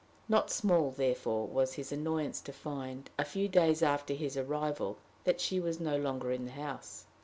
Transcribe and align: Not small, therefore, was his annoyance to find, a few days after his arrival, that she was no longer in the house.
Not 0.27 0.49
small, 0.49 0.89
therefore, 0.89 1.45
was 1.47 1.73
his 1.73 1.91
annoyance 1.91 2.41
to 2.41 2.51
find, 2.51 3.07
a 3.19 3.23
few 3.23 3.47
days 3.47 3.83
after 3.83 4.15
his 4.15 4.35
arrival, 4.35 4.97
that 5.25 5.39
she 5.39 5.59
was 5.59 5.79
no 5.79 5.95
longer 5.95 6.31
in 6.31 6.45
the 6.45 6.51
house. 6.53 7.05